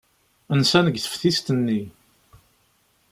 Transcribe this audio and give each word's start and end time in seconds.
Nsan 0.59 0.85
deg 0.87 0.97
teftist-nni. 1.03 1.81